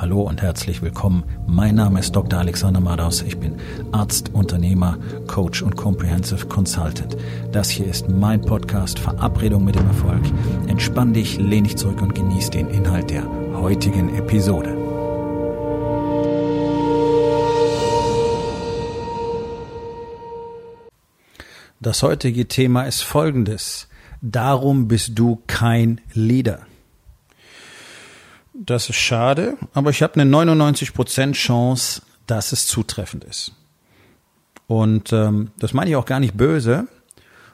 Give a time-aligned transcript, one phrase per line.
[0.00, 1.24] Hallo und herzlich willkommen.
[1.48, 2.38] Mein Name ist Dr.
[2.38, 3.20] Alexander Madaus.
[3.22, 3.56] Ich bin
[3.90, 7.16] Arzt, Unternehmer, Coach und Comprehensive Consultant.
[7.50, 10.22] Das hier ist mein Podcast Verabredung mit dem Erfolg.
[10.68, 13.24] Entspann dich, lehn dich zurück und genieß den Inhalt der
[13.54, 14.76] heutigen Episode.
[21.80, 23.88] Das heutige Thema ist folgendes.
[24.22, 26.67] Darum bist du kein Leader.
[28.60, 33.52] Das ist schade, aber ich habe eine 99% Chance, dass es zutreffend ist.
[34.66, 36.88] Und ähm, das meine ich auch gar nicht böse,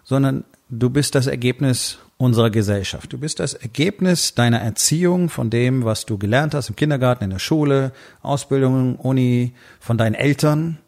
[0.03, 3.13] sondern du bist das Ergebnis unserer Gesellschaft.
[3.13, 7.31] Du bist das Ergebnis deiner Erziehung, von dem, was du gelernt hast im Kindergarten, in
[7.31, 7.93] der Schule,
[8.23, 10.79] Ausbildung, Uni, von deinen Eltern,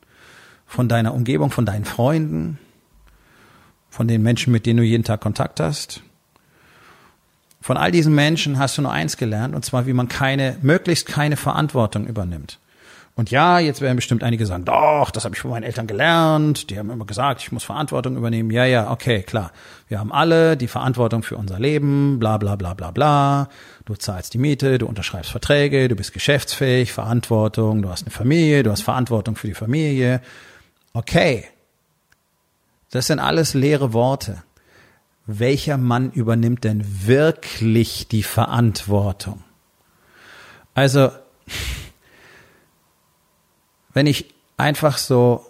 [0.65, 2.59] von deiner Umgebung, von deinen Freunden,
[3.91, 6.03] von den Menschen, mit denen du jeden Tag Kontakt hast.
[7.67, 11.09] Von all diesen Menschen hast du nur eins gelernt, und zwar, wie man keine, möglichst
[11.09, 12.61] keine Verantwortung übernimmt.
[13.17, 16.71] Und ja, jetzt werden bestimmt einige sagen, doch, das habe ich von meinen Eltern gelernt.
[16.71, 18.53] Die haben immer gesagt, ich muss Verantwortung übernehmen.
[18.53, 19.51] Ja, ja, okay, klar.
[19.89, 23.49] Wir haben alle die Verantwortung für unser Leben, bla bla bla bla bla.
[23.85, 28.63] Du zahlst die Miete, du unterschreibst Verträge, du bist geschäftsfähig, Verantwortung, du hast eine Familie,
[28.63, 30.21] du hast Verantwortung für die Familie.
[30.93, 31.47] Okay.
[32.93, 34.45] Das sind alles leere Worte
[35.27, 39.43] welcher Mann übernimmt denn wirklich die Verantwortung?
[40.75, 41.11] Also,
[43.93, 45.45] wenn ich einfach so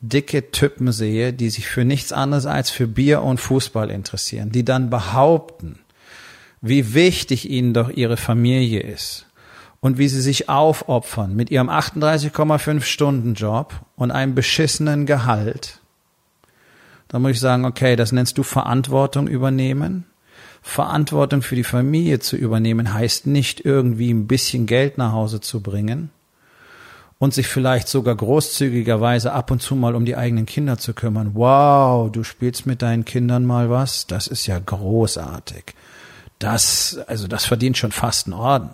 [0.00, 4.64] dicke Typen sehe, die sich für nichts anderes als für Bier und Fußball interessieren, die
[4.64, 5.78] dann behaupten,
[6.60, 9.26] wie wichtig ihnen doch ihre Familie ist
[9.80, 15.80] und wie sie sich aufopfern mit ihrem 38,5 Stunden Job und einem beschissenen Gehalt,
[17.14, 20.04] dann muss ich sagen, okay, das nennst du Verantwortung übernehmen.
[20.62, 25.60] Verantwortung für die Familie zu übernehmen heißt nicht irgendwie ein bisschen Geld nach Hause zu
[25.60, 26.10] bringen
[27.20, 31.34] und sich vielleicht sogar großzügigerweise ab und zu mal um die eigenen Kinder zu kümmern.
[31.34, 34.08] Wow, du spielst mit deinen Kindern mal was?
[34.08, 35.66] Das ist ja großartig.
[36.40, 38.70] Das, also das verdient schon fast einen Orden.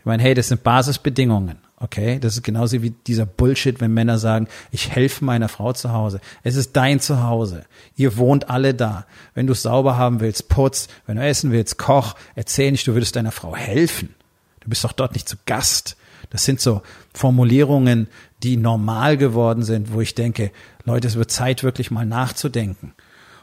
[0.00, 1.58] Ich meine, hey, das sind Basisbedingungen.
[1.76, 5.92] Okay, das ist genauso wie dieser Bullshit, wenn Männer sagen, ich helfe meiner Frau zu
[5.92, 6.20] Hause.
[6.42, 7.64] Es ist dein Zuhause.
[7.96, 9.06] Ihr wohnt alle da.
[9.34, 10.88] Wenn du es sauber haben willst, putz.
[11.06, 12.16] Wenn du essen willst, koch.
[12.34, 14.14] Erzähl nicht, du würdest deiner Frau helfen.
[14.60, 15.96] Du bist doch dort nicht zu Gast.
[16.28, 16.82] Das sind so
[17.14, 18.08] Formulierungen,
[18.42, 20.50] die normal geworden sind, wo ich denke,
[20.84, 22.92] Leute, es wird Zeit, wirklich mal nachzudenken.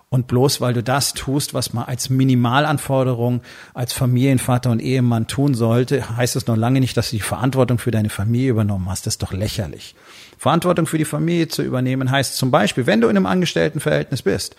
[0.10, 3.42] Und bloß weil du das tust, was man als Minimalanforderung
[3.74, 7.78] als Familienvater und Ehemann tun sollte, heißt es noch lange nicht, dass du die Verantwortung
[7.78, 9.06] für deine Familie übernommen hast.
[9.06, 9.96] Das ist doch lächerlich.
[10.38, 14.56] Verantwortung für die Familie zu übernehmen heißt zum Beispiel, wenn du in einem Angestelltenverhältnis bist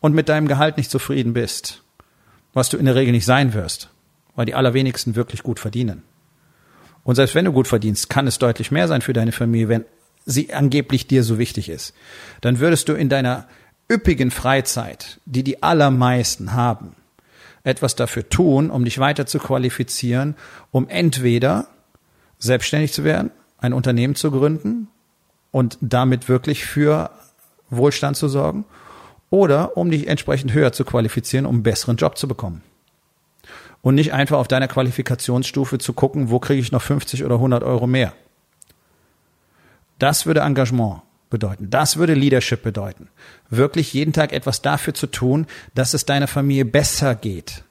[0.00, 1.82] und mit deinem Gehalt nicht zufrieden bist,
[2.52, 3.88] was du in der Regel nicht sein wirst,
[4.34, 6.02] weil die allerwenigsten wirklich gut verdienen.
[7.04, 9.84] Und selbst wenn du gut verdienst, kann es deutlich mehr sein für deine Familie, wenn
[10.26, 11.94] sie angeblich dir so wichtig ist.
[12.42, 13.46] Dann würdest du in deiner
[13.90, 16.94] üppigen Freizeit, die die allermeisten haben,
[17.64, 20.36] etwas dafür tun, um dich weiter zu qualifizieren,
[20.70, 21.66] um entweder
[22.38, 24.88] selbstständig zu werden, ein Unternehmen zu gründen
[25.50, 27.10] und damit wirklich für
[27.68, 28.64] Wohlstand zu sorgen,
[29.30, 32.62] oder um dich entsprechend höher zu qualifizieren, um einen besseren Job zu bekommen.
[33.80, 37.62] Und nicht einfach auf deiner Qualifikationsstufe zu gucken, wo kriege ich noch 50 oder 100
[37.62, 38.12] Euro mehr.
[39.98, 41.70] Das würde Engagement bedeuten.
[41.70, 43.08] Das würde Leadership bedeuten.
[43.48, 47.64] Wirklich jeden Tag etwas dafür zu tun, dass es deiner Familie besser geht.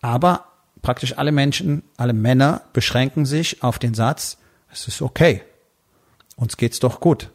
[0.00, 0.46] Aber
[0.82, 4.38] praktisch alle Menschen, alle Männer beschränken sich auf den Satz,
[4.72, 5.42] es ist okay.
[6.36, 7.30] Uns geht's doch gut.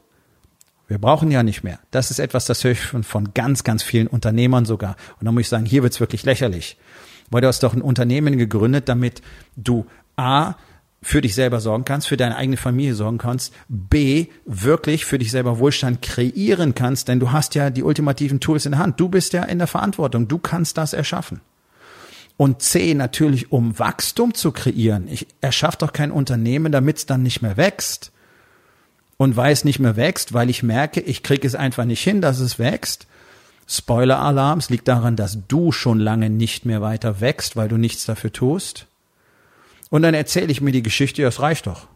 [0.88, 1.80] Wir brauchen ja nicht mehr.
[1.90, 4.98] Das ist etwas, das höre ich von, von ganz, ganz vielen Unternehmern sogar.
[5.20, 6.78] Und dann muss ich sagen, hier wird's wirklich lächerlich.
[7.30, 9.22] Weil du hast doch ein Unternehmen gegründet, damit
[9.56, 9.86] du
[10.18, 10.56] A,
[11.04, 15.32] für dich selber sorgen kannst, für deine eigene Familie sorgen kannst, B, wirklich für dich
[15.32, 19.00] selber Wohlstand kreieren kannst, denn du hast ja die ultimativen Tools in der Hand.
[19.00, 20.28] Du bist ja in der Verantwortung.
[20.28, 21.42] Du kannst das erschaffen.
[22.38, 25.08] Und C, natürlich, um Wachstum zu kreieren.
[25.08, 28.12] Ich erschaffe doch kein Unternehmen, damit es dann nicht mehr wächst.
[29.18, 32.22] Und weil es nicht mehr wächst, weil ich merke, ich kriege es einfach nicht hin,
[32.22, 33.06] dass es wächst.
[33.68, 38.34] Spoiler-Alarms liegt daran, dass du schon lange nicht mehr weiter wächst, weil du nichts dafür
[38.34, 38.88] tust.
[39.92, 41.88] Und dann erzähle ich mir die Geschichte, das reicht doch.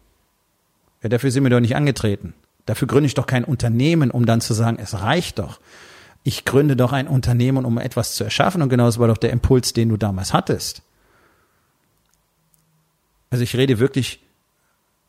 [1.02, 2.34] Ja, dafür sind wir doch nicht angetreten.
[2.66, 5.60] Dafür gründe ich doch kein Unternehmen, um dann zu sagen, es reicht doch.
[6.24, 8.62] Ich gründe doch ein Unternehmen, um etwas zu erschaffen.
[8.62, 10.82] Und genau das war doch der Impuls, den du damals hattest.
[13.30, 14.20] Also ich rede wirklich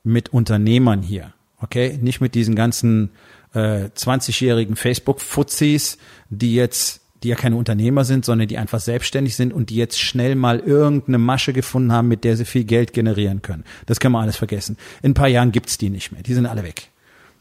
[0.05, 1.99] mit Unternehmern hier, okay?
[2.00, 3.11] Nicht mit diesen ganzen
[3.53, 5.99] äh, 20-jährigen Facebook-Fuzis,
[6.31, 10.00] die jetzt die ja keine Unternehmer sind, sondern die einfach selbstständig sind und die jetzt
[10.00, 13.64] schnell mal irgendeine Masche gefunden haben, mit der sie viel Geld generieren können.
[13.86, 14.76] Das kann man alles vergessen.
[15.02, 16.22] In ein paar Jahren gibt's die nicht mehr.
[16.22, 16.90] Die sind alle weg.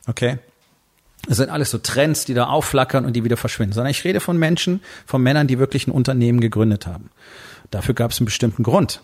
[0.08, 0.40] Okay?
[1.28, 3.74] Das sind alles so Trends, die da aufflackern und die wieder verschwinden.
[3.74, 7.10] Sondern ich rede von Menschen, von Männern, die wirklich ein Unternehmen gegründet haben.
[7.72, 9.02] Dafür gab es einen bestimmten Grund.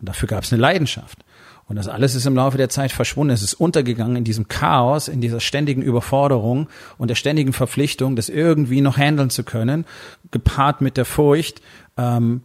[0.00, 1.18] Und dafür gab es eine Leidenschaft.
[1.66, 3.32] Und das alles ist im Laufe der Zeit verschwunden.
[3.32, 6.68] Es ist untergegangen in diesem Chaos, in dieser ständigen Überforderung
[6.98, 9.86] und der ständigen Verpflichtung, das irgendwie noch handeln zu können,
[10.30, 11.62] gepaart mit der Furcht,
[11.96, 12.42] ähm,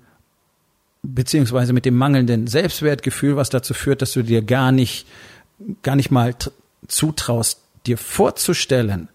[1.03, 5.05] beziehungsweise mit dem mangelnden Selbstwertgefühl, was dazu führt, dass du dir gar nicht,
[5.81, 6.35] gar nicht mal
[6.87, 9.09] zutraust, dir vorzustellen,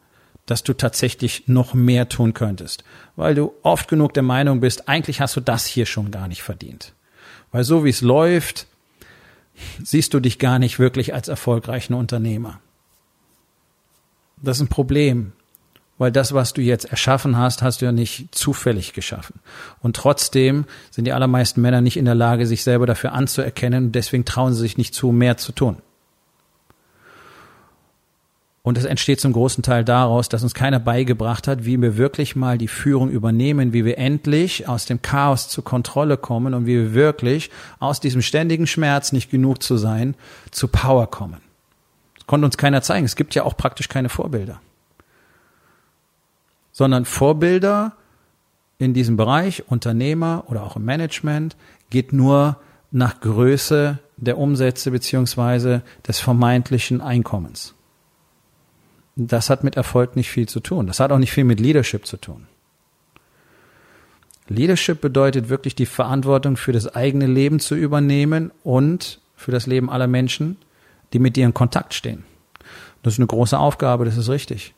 [0.46, 2.84] dass du tatsächlich noch mehr tun könntest,
[3.16, 6.42] weil du oft genug der Meinung bist, eigentlich hast du das hier schon gar nicht
[6.42, 6.92] verdient.
[7.50, 8.66] Weil so wie es läuft,
[9.82, 12.60] siehst du dich gar nicht wirklich als erfolgreichen Unternehmer.
[14.42, 15.32] Das ist ein Problem,
[15.96, 19.40] weil das, was du jetzt erschaffen hast, hast du ja nicht zufällig geschaffen.
[19.80, 23.92] Und trotzdem sind die allermeisten Männer nicht in der Lage, sich selber dafür anzuerkennen und
[23.92, 25.76] deswegen trauen sie sich nicht zu, mehr zu tun.
[28.64, 32.34] Und es entsteht zum großen Teil daraus, dass uns keiner beigebracht hat, wie wir wirklich
[32.34, 36.78] mal die Führung übernehmen, wie wir endlich aus dem Chaos zur Kontrolle kommen und wie
[36.78, 40.14] wir wirklich aus diesem ständigen Schmerz, nicht genug zu sein,
[40.50, 41.42] zu Power kommen.
[42.16, 43.04] Das konnte uns keiner zeigen.
[43.04, 44.62] Es gibt ja auch praktisch keine Vorbilder.
[46.72, 47.92] Sondern Vorbilder
[48.78, 51.54] in diesem Bereich, Unternehmer oder auch im Management,
[51.90, 52.56] geht nur
[52.90, 57.74] nach Größe der Umsätze beziehungsweise des vermeintlichen Einkommens
[59.16, 60.86] das hat mit Erfolg nicht viel zu tun.
[60.86, 62.46] Das hat auch nicht viel mit Leadership zu tun.
[64.48, 69.88] Leadership bedeutet wirklich die Verantwortung für das eigene Leben zu übernehmen und für das Leben
[69.88, 70.56] aller Menschen,
[71.12, 72.24] die mit dir in Kontakt stehen.
[73.02, 74.74] Das ist eine große Aufgabe, das ist richtig.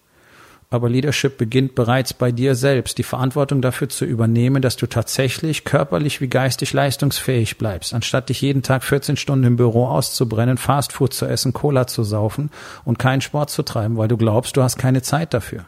[0.69, 5.65] Aber Leadership beginnt bereits bei dir selbst, die Verantwortung dafür zu übernehmen, dass du tatsächlich
[5.65, 11.15] körperlich wie geistig leistungsfähig bleibst, anstatt dich jeden Tag 14 Stunden im Büro auszubrennen, Fastfood
[11.15, 12.51] zu essen, Cola zu saufen
[12.85, 15.67] und keinen Sport zu treiben, weil du glaubst, du hast keine Zeit dafür.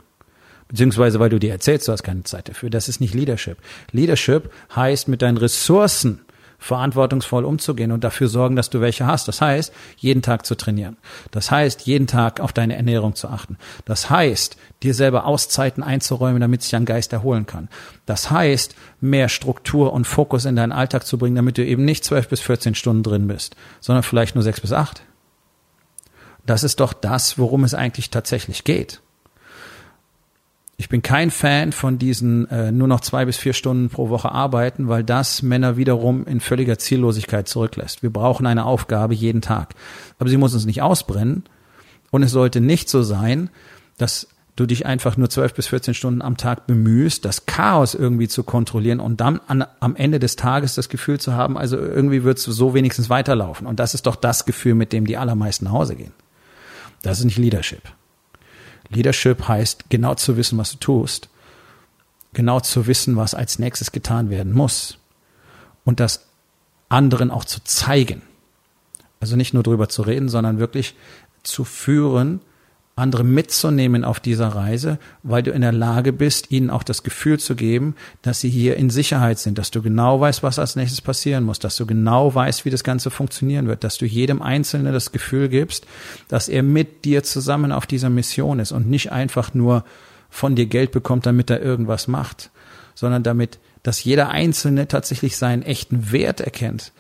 [0.67, 2.69] Beziehungsweise weil du dir erzählst, du hast keine Zeit dafür.
[2.69, 3.57] Das ist nicht Leadership.
[3.93, 6.21] Leadership heißt, mit deinen Ressourcen
[6.59, 9.29] verantwortungsvoll umzugehen und dafür sorgen, dass du welche hast.
[9.29, 10.97] Das heißt, jeden Tag zu trainieren.
[11.31, 13.57] Das heißt, jeden Tag auf deine Ernährung zu achten.
[13.85, 17.69] Das heißt, dir selber Auszeiten einzuräumen, damit sich dein Geist erholen kann.
[18.07, 22.05] Das heißt, mehr Struktur und Fokus in deinen Alltag zu bringen, damit du eben nicht
[22.05, 25.03] zwölf bis 14 Stunden drin bist, sondern vielleicht nur sechs bis acht.
[26.45, 29.01] Das ist doch das, worum es eigentlich tatsächlich geht.
[30.81, 34.31] Ich bin kein Fan von diesen äh, nur noch zwei bis vier Stunden pro Woche
[34.31, 38.05] arbeiten, weil das Männer wiederum in völliger Ziellosigkeit zurücklässt.
[38.05, 39.75] Wir brauchen eine Aufgabe jeden Tag.
[40.21, 41.43] Aber sie muss uns nicht ausbrennen.
[42.13, 43.51] Und es sollte nicht so sein,
[43.99, 48.29] dass du dich einfach nur zwölf bis 14 Stunden am Tag bemühst, das Chaos irgendwie
[48.29, 52.23] zu kontrollieren und dann an, am Ende des Tages das Gefühl zu haben, also irgendwie
[52.23, 53.67] wird es so wenigstens weiterlaufen.
[53.67, 56.13] Und das ist doch das Gefühl, mit dem die allermeisten nach Hause gehen.
[57.03, 57.83] Das ist nicht Leadership.
[58.91, 61.29] Leadership heißt, genau zu wissen, was du tust,
[62.33, 64.99] genau zu wissen, was als nächstes getan werden muss
[65.85, 66.27] und das
[66.89, 68.23] anderen auch zu zeigen.
[69.21, 70.95] Also nicht nur drüber zu reden, sondern wirklich
[71.43, 72.41] zu führen,
[72.99, 77.39] andere mitzunehmen auf dieser Reise, weil du in der Lage bist, ihnen auch das Gefühl
[77.39, 81.01] zu geben, dass sie hier in Sicherheit sind, dass du genau weißt, was als nächstes
[81.01, 84.93] passieren muss, dass du genau weißt, wie das Ganze funktionieren wird, dass du jedem Einzelnen
[84.93, 85.87] das Gefühl gibst,
[86.29, 89.85] dass er mit dir zusammen auf dieser Mission ist und nicht einfach nur
[90.31, 92.51] von dir Geld bekommt, damit er irgendwas macht,
[92.95, 96.93] sondern damit, dass jeder Einzelne tatsächlich seinen echten Wert erkennt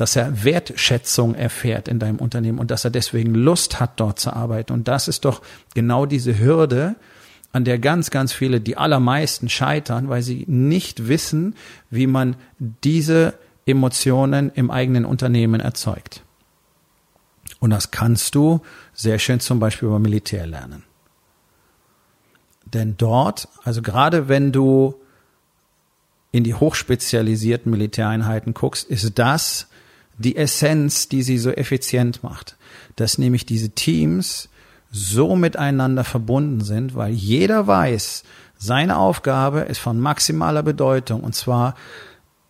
[0.00, 4.32] dass er Wertschätzung erfährt in deinem Unternehmen und dass er deswegen Lust hat, dort zu
[4.32, 4.72] arbeiten.
[4.72, 5.42] Und das ist doch
[5.74, 6.96] genau diese Hürde,
[7.52, 11.54] an der ganz, ganz viele, die allermeisten scheitern, weil sie nicht wissen,
[11.90, 13.34] wie man diese
[13.66, 16.22] Emotionen im eigenen Unternehmen erzeugt.
[17.58, 18.62] Und das kannst du
[18.94, 20.84] sehr schön zum Beispiel beim Militär lernen.
[22.64, 24.94] Denn dort, also gerade wenn du
[26.32, 29.66] in die hochspezialisierten Militäreinheiten guckst, ist das
[30.20, 32.56] die Essenz, die sie so effizient macht,
[32.96, 34.50] dass nämlich diese Teams
[34.92, 38.24] so miteinander verbunden sind, weil jeder weiß,
[38.58, 41.74] seine Aufgabe ist von maximaler Bedeutung und zwar,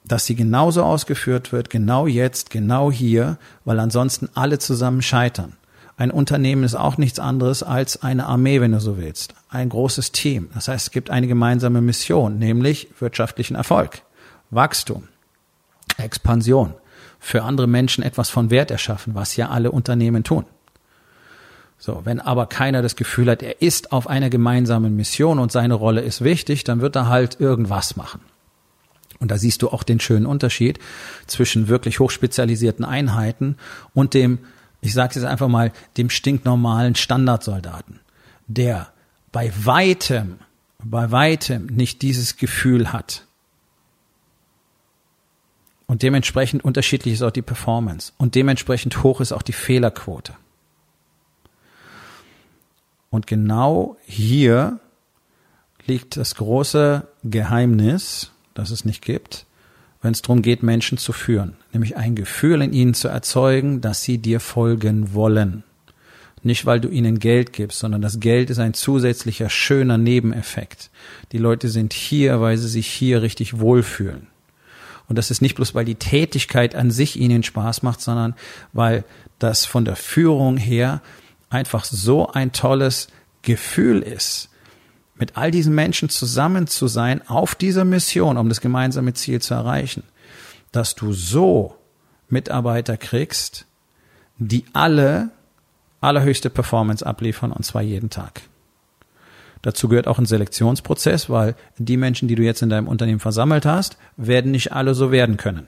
[0.04, 5.52] dass sie genauso ausgeführt wird, genau jetzt, genau hier, weil ansonsten alle zusammen scheitern.
[5.96, 9.34] Ein Unternehmen ist auch nichts anderes als eine Armee, wenn du so willst.
[9.50, 10.48] Ein großes Team.
[10.54, 14.02] Das heißt, es gibt eine gemeinsame Mission, nämlich wirtschaftlichen Erfolg,
[14.50, 15.06] Wachstum,
[15.98, 16.74] Expansion
[17.19, 20.45] für andere Menschen etwas von Wert erschaffen, was ja alle Unternehmen tun.
[21.78, 25.75] So, wenn aber keiner das Gefühl hat, er ist auf einer gemeinsamen Mission und seine
[25.75, 28.21] Rolle ist wichtig, dann wird er halt irgendwas machen.
[29.19, 30.78] Und da siehst du auch den schönen Unterschied
[31.26, 33.57] zwischen wirklich hochspezialisierten Einheiten
[33.95, 34.40] und dem,
[34.83, 38.00] ich sage jetzt einfach mal, dem stinknormalen Standardsoldaten,
[38.47, 38.88] der
[39.33, 40.38] bei weitem,
[40.83, 43.26] bei weitem nicht dieses Gefühl hat.
[45.90, 48.12] Und dementsprechend unterschiedlich ist auch die Performance.
[48.16, 50.35] Und dementsprechend hoch ist auch die Fehlerquote.
[53.11, 54.78] Und genau hier
[55.87, 59.47] liegt das große Geheimnis, das es nicht gibt,
[60.00, 61.56] wenn es darum geht, Menschen zu führen.
[61.73, 65.64] Nämlich ein Gefühl in ihnen zu erzeugen, dass sie dir folgen wollen.
[66.44, 70.90] Nicht, weil du ihnen Geld gibst, sondern das Geld ist ein zusätzlicher schöner Nebeneffekt.
[71.32, 74.29] Die Leute sind hier, weil sie sich hier richtig wohlfühlen.
[75.10, 78.36] Und das ist nicht bloß, weil die Tätigkeit an sich ihnen Spaß macht, sondern
[78.72, 79.02] weil
[79.40, 81.02] das von der Führung her
[81.50, 83.08] einfach so ein tolles
[83.42, 84.50] Gefühl ist,
[85.16, 89.52] mit all diesen Menschen zusammen zu sein auf dieser Mission, um das gemeinsame Ziel zu
[89.52, 90.04] erreichen,
[90.70, 91.76] dass du so
[92.28, 93.66] Mitarbeiter kriegst,
[94.38, 95.30] die alle
[96.00, 98.42] allerhöchste Performance abliefern und zwar jeden Tag.
[99.62, 103.66] Dazu gehört auch ein Selektionsprozess, weil die Menschen, die du jetzt in deinem Unternehmen versammelt
[103.66, 105.66] hast, werden nicht alle so werden können.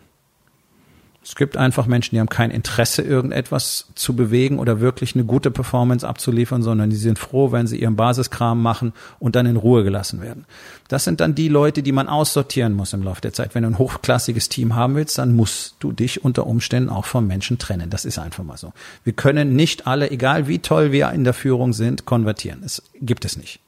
[1.25, 5.53] Es gibt einfach Menschen, die haben kein Interesse, irgendetwas zu bewegen oder wirklich eine gute
[5.53, 9.85] Performance abzuliefern, sondern die sind froh, wenn sie ihren Basiskram machen und dann in Ruhe
[9.85, 10.47] gelassen werden.
[10.89, 13.55] Das sind dann die Leute, die man aussortieren muss im Laufe der Zeit.
[13.55, 17.25] Wenn du ein hochklassiges Team haben willst, dann musst du dich unter Umständen auch von
[17.25, 17.89] Menschen trennen.
[17.89, 18.73] Das ist einfach mal so.
[19.05, 22.63] Wir können nicht alle, egal wie toll wir in der Führung sind, konvertieren.
[22.63, 23.61] Das gibt es nicht.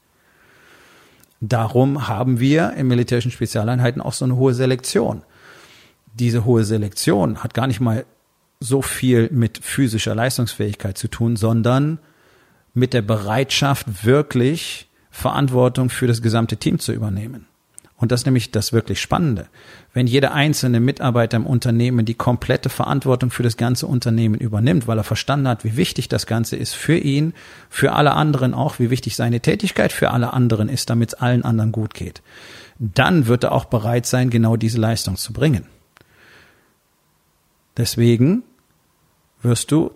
[1.49, 5.23] Darum haben wir in militärischen Spezialeinheiten auch so eine hohe Selektion
[6.15, 8.07] diese hohe Selektion hat gar nicht mal
[8.61, 11.99] so viel mit physischer Leistungsfähigkeit zu tun, sondern
[12.73, 17.47] mit der Bereitschaft, wirklich Verantwortung für das gesamte Team zu übernehmen.
[17.97, 19.49] Und das ist nämlich das wirklich Spannende.
[19.95, 24.99] Wenn jeder einzelne Mitarbeiter im Unternehmen die komplette Verantwortung für das ganze Unternehmen übernimmt, weil
[24.99, 27.33] er verstanden hat, wie wichtig das Ganze ist für ihn,
[27.71, 31.45] für alle anderen auch, wie wichtig seine Tätigkeit für alle anderen ist, damit es allen
[31.45, 32.23] anderen gut geht,
[32.81, 35.67] dann wird er auch bereit sein, genau diese Leistung zu bringen.
[37.77, 38.43] Deswegen
[39.43, 39.93] wirst du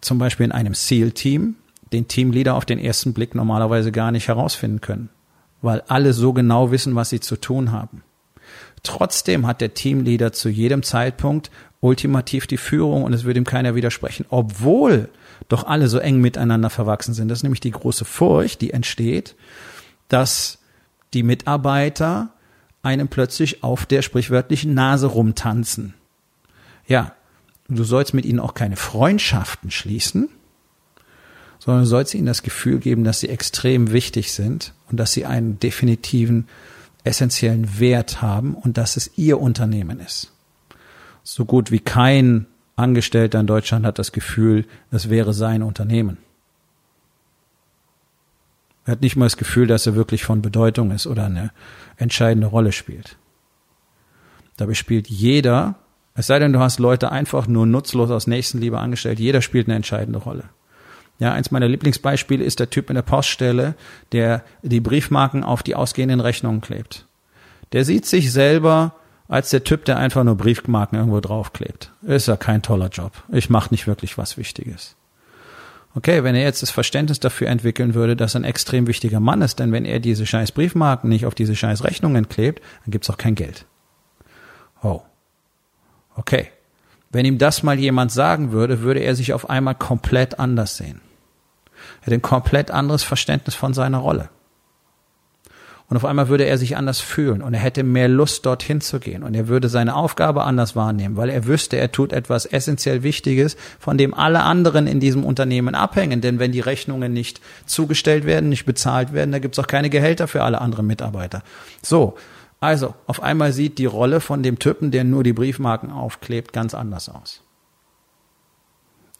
[0.00, 1.54] zum Beispiel in einem SEAL-Team
[1.92, 5.10] den Teamleader auf den ersten Blick normalerweise gar nicht herausfinden können,
[5.62, 8.02] weil alle so genau wissen, was sie zu tun haben.
[8.82, 13.74] Trotzdem hat der Teamleader zu jedem Zeitpunkt ultimativ die Führung und es wird ihm keiner
[13.74, 15.08] widersprechen, obwohl
[15.48, 17.28] doch alle so eng miteinander verwachsen sind.
[17.28, 19.36] Das ist nämlich die große Furcht, die entsteht,
[20.08, 20.58] dass
[21.14, 22.30] die Mitarbeiter
[22.82, 25.94] einem plötzlich auf der sprichwörtlichen Nase rumtanzen.
[26.86, 27.12] Ja,
[27.68, 30.28] du sollst mit ihnen auch keine Freundschaften schließen,
[31.58, 35.26] sondern du sollst ihnen das Gefühl geben, dass sie extrem wichtig sind und dass sie
[35.26, 36.48] einen definitiven,
[37.08, 40.32] essentiellen Wert haben und dass es ihr Unternehmen ist.
[41.22, 42.46] So gut wie kein
[42.76, 46.18] Angestellter in Deutschland hat das Gefühl, es wäre sein Unternehmen.
[48.84, 51.50] Er hat nicht mal das Gefühl, dass er wirklich von Bedeutung ist oder eine
[51.96, 53.16] entscheidende Rolle spielt.
[54.56, 55.76] Dabei spielt jeder
[56.18, 59.20] es sei denn, du hast Leute einfach nur nutzlos aus Nächstenliebe angestellt.
[59.20, 60.50] Jeder spielt eine entscheidende Rolle.
[61.18, 63.74] Ja, eins meiner Lieblingsbeispiele ist der Typ in der Poststelle,
[64.12, 67.06] der die Briefmarken auf die ausgehenden Rechnungen klebt.
[67.72, 68.94] Der sieht sich selber
[69.26, 71.92] als der Typ, der einfach nur Briefmarken irgendwo draufklebt.
[72.02, 73.12] Ist ja kein toller Job.
[73.30, 74.96] Ich mache nicht wirklich was Wichtiges.
[75.94, 79.42] Okay, wenn er jetzt das Verständnis dafür entwickeln würde, dass er ein extrem wichtiger Mann
[79.42, 83.10] ist, denn wenn er diese scheiß Briefmarken nicht auf diese scheiß Rechnungen klebt, dann gibt's
[83.10, 83.66] auch kein Geld.
[84.82, 85.02] Oh.
[86.14, 86.48] Okay.
[87.10, 91.00] Wenn ihm das mal jemand sagen würde, würde er sich auf einmal komplett anders sehen.
[92.00, 94.30] Er hätte ein komplett anderes Verständnis von seiner Rolle.
[95.88, 99.00] Und auf einmal würde er sich anders fühlen und er hätte mehr Lust, dorthin zu
[99.00, 103.02] gehen und er würde seine Aufgabe anders wahrnehmen, weil er wüsste, er tut etwas essentiell
[103.02, 106.20] Wichtiges, von dem alle anderen in diesem Unternehmen abhängen.
[106.20, 109.88] Denn wenn die Rechnungen nicht zugestellt werden, nicht bezahlt werden, da gibt es auch keine
[109.88, 111.42] Gehälter für alle anderen Mitarbeiter.
[111.82, 112.16] So,
[112.60, 116.74] also, auf einmal sieht die Rolle von dem Typen, der nur die Briefmarken aufklebt, ganz
[116.74, 117.40] anders aus.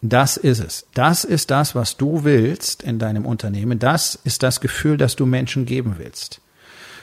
[0.00, 0.86] Das ist es.
[0.94, 3.78] Das ist das, was du willst in deinem Unternehmen.
[3.78, 6.40] Das ist das Gefühl, das du Menschen geben willst.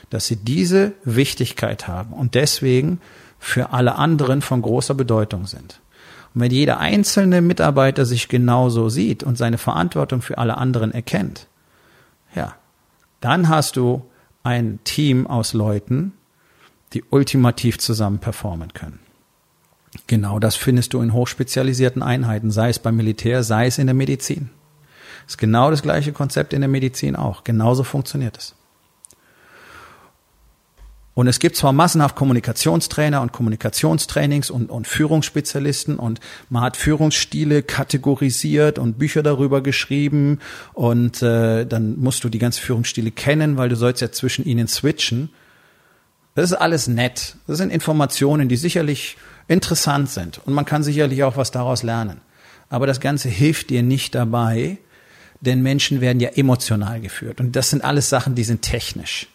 [0.09, 3.01] Dass sie diese Wichtigkeit haben und deswegen
[3.39, 5.81] für alle anderen von großer Bedeutung sind.
[6.33, 11.47] Und wenn jeder einzelne Mitarbeiter sich genauso sieht und seine Verantwortung für alle anderen erkennt,
[12.33, 12.55] ja,
[13.19, 14.05] dann hast du
[14.43, 16.13] ein Team aus Leuten,
[16.93, 18.99] die ultimativ zusammen performen können.
[20.07, 23.93] Genau das findest du in hochspezialisierten Einheiten, sei es beim Militär, sei es in der
[23.93, 24.49] Medizin.
[25.27, 27.43] Ist genau das gleiche Konzept in der Medizin auch.
[27.43, 28.55] Genauso funktioniert es.
[31.15, 37.63] Und es gibt zwar massenhaft Kommunikationstrainer und Kommunikationstrainings und, und Führungsspezialisten und man hat Führungsstile
[37.63, 40.39] kategorisiert und Bücher darüber geschrieben
[40.73, 44.67] und äh, dann musst du die ganzen Führungsstile kennen, weil du sollst ja zwischen ihnen
[44.67, 45.29] switchen.
[46.35, 47.37] Das ist alles nett.
[47.47, 49.15] Das sind Informationen, die sicherlich
[49.47, 52.21] interessant sind und man kann sicherlich auch was daraus lernen.
[52.69, 54.77] Aber das Ganze hilft dir nicht dabei,
[55.41, 59.27] denn Menschen werden ja emotional geführt und das sind alles Sachen, die sind technisch.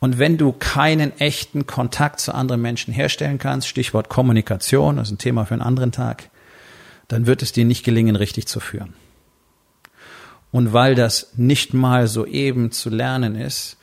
[0.00, 5.14] Und wenn du keinen echten Kontakt zu anderen Menschen herstellen kannst, Stichwort Kommunikation, das ist
[5.14, 6.30] ein Thema für einen anderen Tag,
[7.08, 8.94] dann wird es dir nicht gelingen, richtig zu führen.
[10.50, 13.76] Und weil das nicht mal so eben zu lernen ist,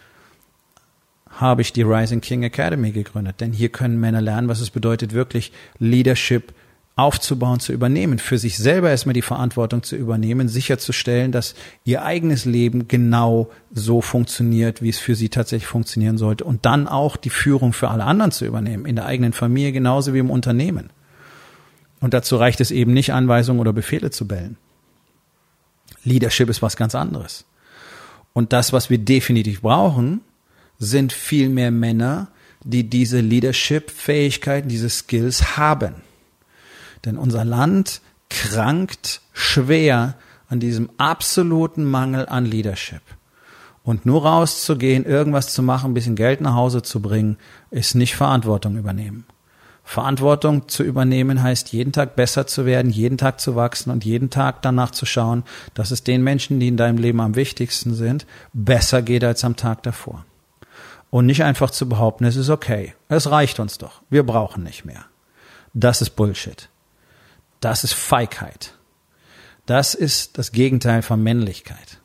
[1.36, 3.42] habe ich die Rising King Academy gegründet.
[3.42, 6.54] Denn hier können Männer lernen, was es bedeutet, wirklich Leadership
[6.98, 12.46] aufzubauen, zu übernehmen, für sich selber erstmal die Verantwortung zu übernehmen, sicherzustellen, dass ihr eigenes
[12.46, 17.30] Leben genau so funktioniert, wie es für sie tatsächlich funktionieren sollte und dann auch die
[17.30, 20.90] Führung für alle anderen zu übernehmen, in der eigenen Familie genauso wie im Unternehmen.
[22.00, 24.56] Und dazu reicht es eben nicht, Anweisungen oder Befehle zu bellen.
[26.06, 27.46] Leadership ist was ganz anderes.
[28.32, 30.22] Und das, was wir definitiv brauchen,
[30.80, 32.30] sind viel mehr Männer,
[32.64, 35.96] die diese Leadership-Fähigkeiten, diese Skills haben.
[37.06, 40.16] Denn unser Land krankt schwer
[40.48, 43.02] an diesem absoluten Mangel an Leadership.
[43.84, 47.38] Und nur rauszugehen, irgendwas zu machen, ein bisschen Geld nach Hause zu bringen,
[47.70, 49.26] ist nicht Verantwortung übernehmen.
[49.84, 54.32] Verantwortung zu übernehmen heißt, jeden Tag besser zu werden, jeden Tag zu wachsen und jeden
[54.32, 55.44] Tag danach zu schauen,
[55.76, 59.56] dass es den Menschen, die in deinem Leben am wichtigsten sind, besser geht als am
[59.56, 60.26] Tag davor.
[61.16, 64.84] Und nicht einfach zu behaupten, es ist okay, es reicht uns doch, wir brauchen nicht
[64.84, 65.06] mehr.
[65.74, 66.68] Das ist Bullshit.
[67.62, 68.74] Das ist Feigheit.
[69.66, 72.02] Das ist das Gegenteil von Männlichkeit.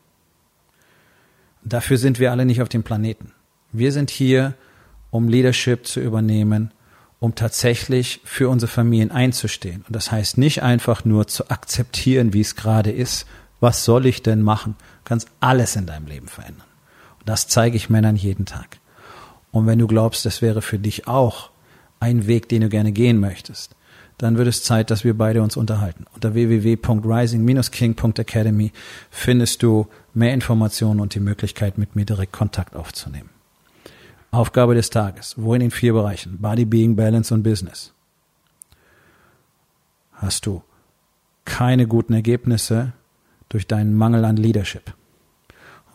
[1.64, 3.33] Dafür sind wir alle nicht auf dem Planeten.
[3.73, 4.55] Wir sind hier,
[5.11, 6.73] um Leadership zu übernehmen,
[7.19, 9.83] um tatsächlich für unsere Familien einzustehen.
[9.88, 13.26] Und das heißt nicht einfach nur zu akzeptieren, wie es gerade ist.
[13.59, 14.76] Was soll ich denn machen?
[14.79, 16.68] Du kannst alles in deinem Leben verändern.
[17.18, 18.80] Und das zeige ich Männern jeden Tag.
[19.53, 21.51] Und wenn du glaubst, das wäre für dich auch
[21.99, 23.75] ein Weg, den du gerne gehen möchtest,
[24.19, 26.05] dann wird es Zeit, dass wir beide uns unterhalten.
[26.15, 28.73] Unter www.rising-king.academy
[29.11, 33.31] findest du mehr Informationen und die Möglichkeit, mit mir direkt Kontakt aufzunehmen.
[34.31, 35.37] Aufgabe des Tages.
[35.39, 36.37] Wo in den vier Bereichen?
[36.39, 37.95] Body, Being, Balance und Business.
[40.13, 40.63] Hast du
[41.47, 42.93] keine guten Ergebnisse
[43.49, 44.93] durch deinen Mangel an Leadership?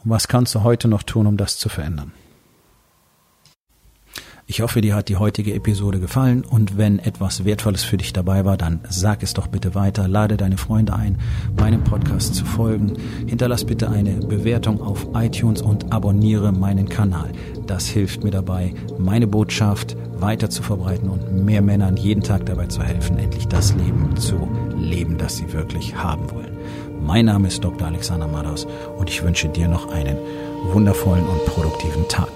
[0.04, 2.12] Und was kannst du heute noch tun, um das zu verändern?
[4.47, 8.45] Ich hoffe, dir hat die heutige Episode gefallen und wenn etwas Wertvolles für dich dabei
[8.45, 11.17] war, dann sag es doch bitte weiter, lade deine Freunde ein,
[11.58, 12.93] meinem Podcast zu folgen,
[13.25, 17.31] hinterlass bitte eine Bewertung auf iTunes und abonniere meinen Kanal.
[17.65, 22.67] Das hilft mir dabei, meine Botschaft weiter zu verbreiten und mehr Männern jeden Tag dabei
[22.67, 26.55] zu helfen, endlich das Leben zu leben, das sie wirklich haben wollen.
[27.01, 27.88] Mein Name ist Dr.
[27.88, 30.17] Alexander Madaus und ich wünsche dir noch einen
[30.71, 32.29] wundervollen und produktiven Tag.